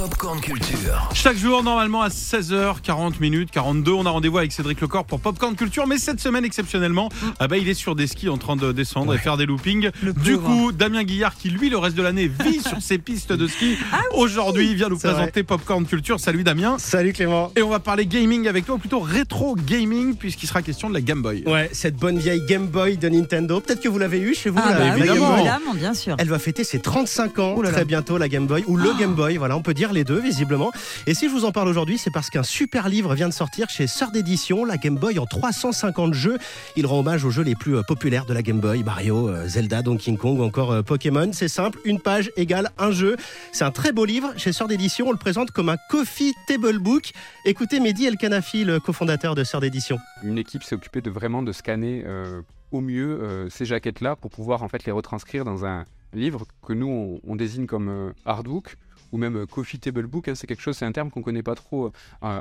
[0.00, 1.10] Popcorn Culture.
[1.12, 5.54] Chaque jour, normalement à 16h40 minutes, 42, on a rendez-vous avec Cédric Lecor pour Popcorn
[5.54, 5.86] Culture.
[5.86, 9.14] Mais cette semaine, exceptionnellement, ah bah, il est sur des skis en train de descendre
[9.14, 9.90] et faire des loopings.
[10.24, 13.46] Du coup, Damien Guillard, qui lui, le reste de l'année, vit sur ses pistes de
[13.46, 13.76] ski,
[14.14, 16.18] aujourd'hui vient nous présenter Popcorn Culture.
[16.18, 16.78] Salut Damien.
[16.78, 17.52] Salut Clément.
[17.54, 20.94] Et on va parler gaming avec toi, ou plutôt rétro gaming, puisqu'il sera question de
[20.94, 21.44] la Game Boy.
[21.46, 23.60] Ouais, cette bonne vieille Game Boy de Nintendo.
[23.60, 25.40] Peut-être que vous l'avez eu chez vous, Ah la, bah la oui, Game Boy.
[25.40, 26.16] évidemment, bien sûr.
[26.18, 27.74] Elle va fêter ses 35 ans là là.
[27.74, 30.20] très bientôt, la Game Boy, ou le Game Boy, voilà, on peut dire les deux,
[30.20, 30.72] visiblement.
[31.06, 33.68] Et si je vous en parle aujourd'hui, c'est parce qu'un super livre vient de sortir
[33.70, 36.38] chez Sœur d'édition, la Game Boy en 350 jeux.
[36.76, 39.46] Il rend hommage aux jeux les plus euh, populaires de la Game Boy, Mario, euh,
[39.46, 41.30] Zelda, Donkey Kong encore euh, Pokémon.
[41.32, 43.16] C'est simple, une page égale un jeu.
[43.52, 44.32] C'est un très beau livre.
[44.36, 47.12] Chez Sœur d'édition, on le présente comme un Coffee Table Book.
[47.44, 49.98] Écoutez Mehdi El Kanafi, le cofondateur de Sœur d'édition.
[50.22, 52.04] une équipe s'est occupée de vraiment de scanner
[52.72, 56.88] au mieux ces jaquettes-là pour pouvoir en fait les retranscrire dans un livre que nous
[56.88, 58.76] on, on désigne comme euh, hardbook
[59.12, 60.28] ou même euh, coffee table book.
[60.28, 60.34] hein.
[60.34, 61.90] c'est quelque chose, c'est un terme qu'on connaît pas trop euh,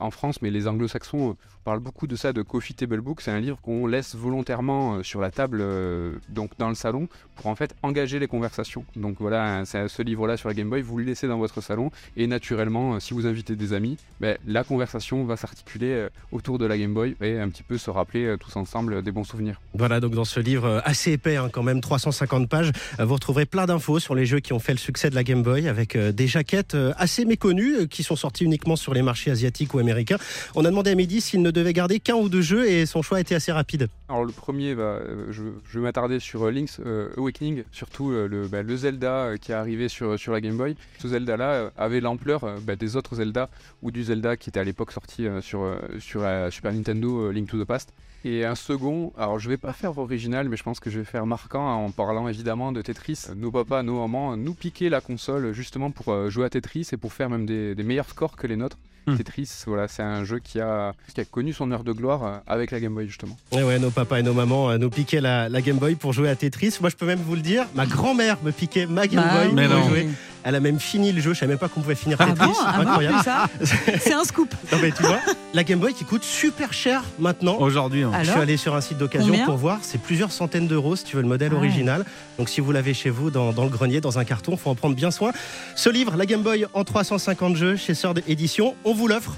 [0.00, 3.20] en France, mais les Anglo-Saxons euh, parlent beaucoup de ça, de coffee table book.
[3.20, 7.08] C'est un livre qu'on laisse volontairement euh, sur la table, euh, donc dans le salon,
[7.34, 8.84] pour en fait engager les conversations.
[8.96, 11.90] Donc voilà, hein, ce livre-là sur la Game Boy, vous le laissez dans votre salon
[12.16, 16.58] et naturellement, euh, si vous invitez des amis, ben, la conversation va s'articuler euh, autour
[16.58, 19.12] de la Game Boy et un petit peu se rappeler euh, tous ensemble euh, des
[19.12, 19.60] bons souvenirs.
[19.74, 23.14] Voilà, donc dans ce livre euh, assez épais, hein, quand même 350 pages, euh, vous
[23.14, 25.68] retrouverez plein d'infos sur les jeux qui ont fait le succès de la Game Boy,
[25.68, 26.12] avec euh,
[26.46, 29.78] des jaquettes euh, assez méconnues euh, qui sont sorties uniquement sur les marchés asiatiques ou
[29.78, 30.18] américains.
[30.54, 33.02] On a demandé à Mehdi s'il ne devait garder qu'un ou deux jeux et son
[33.02, 33.88] choix a été assez rapide.
[34.08, 35.42] Alors le premier, bah, euh, je,
[35.74, 36.80] vais m'attarder sur Link's
[37.16, 40.76] Awakening, surtout le, bah, le Zelda qui est arrivé sur, sur la Game Boy.
[41.00, 43.48] Ce Zelda-là avait l'ampleur bah, des autres Zelda
[43.82, 47.62] ou du Zelda qui était à l'époque sorti sur, sur la Super Nintendo Link to
[47.62, 47.92] the Past.
[48.28, 51.04] Et un second, alors je vais pas faire original, mais je pense que je vais
[51.04, 53.26] faire marquant en parlant évidemment de Tetris.
[53.36, 56.96] Nos papas, nos mamans nous piquaient la console justement pour euh, jouer à Tetris et
[56.96, 58.78] pour faire même des, des meilleurs scores que les nôtres.
[59.08, 59.16] Hmm.
[59.16, 62.38] Tetris, voilà, c'est un jeu qui a, qui a connu son heure de gloire euh,
[62.46, 63.36] avec la Game Boy justement.
[63.52, 66.12] Et ouais, nos papas et nos mamans euh, nous piquaient la, la Game Boy pour
[66.12, 66.78] jouer à Tetris.
[66.80, 69.68] Moi, je peux même vous le dire, ma grand-mère me piquait ma Game Bah Boy
[69.68, 70.08] pour jouer.
[70.48, 72.46] Elle a même fini le jeu, je savais même pas qu'on pouvait finir Ah Tetris.
[72.46, 73.18] bon, ah bon, Incroyable.
[73.24, 73.46] ça
[74.00, 74.54] C'est un scoop.
[74.70, 75.18] Non, mais tu vois,
[75.52, 77.56] la Game Boy qui coûte super cher maintenant.
[77.58, 78.12] Aujourd'hui, hein.
[78.22, 79.78] Je suis allé sur un site d'occasion pour voir.
[79.82, 81.66] C'est plusieurs centaines d'euros si tu veux le modèle Ah ouais.
[81.66, 82.04] original.
[82.38, 84.76] Donc si vous l'avez chez vous dans, dans le grenier, dans un carton, faut en
[84.76, 85.32] prendre bien soin.
[85.74, 89.32] Ce livre, la Game Boy en 350 jeux chez Sœur Édition, on vous l'offre.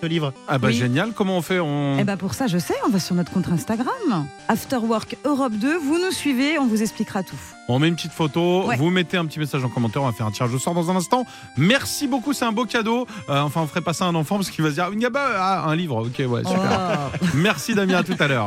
[0.00, 0.32] Ce livre.
[0.48, 0.74] Ah bah Oui.
[0.74, 1.98] génial, comment on fait on...
[1.98, 4.26] Eh ben pour ça, je sais, on va sur notre compte Instagram.
[4.48, 7.36] Afterwork Europe 2, vous nous suivez, on vous expliquera tout.
[7.68, 8.76] On met une petite photo, Ouais.
[8.76, 10.90] vous mettez un petit message en commentaire, on va faire un tirage au sort dans
[10.90, 11.26] un instant.
[11.58, 13.06] Merci beaucoup, c'est un beau cadeau.
[13.28, 15.00] Euh, enfin, on ferait pas ça à un enfant parce qu'il va se dire une
[15.00, 17.10] gaba, ah, un livre, ok, ouais, super.
[17.22, 17.26] Oh.
[17.34, 18.46] Merci Damien, à tout à l'heure.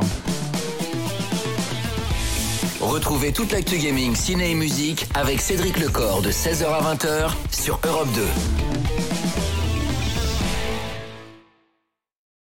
[2.82, 7.80] Retrouvez toute l'actu gaming, ciné et musique avec Cédric Lecor de 16h à 20h sur
[7.86, 8.22] Europe 2.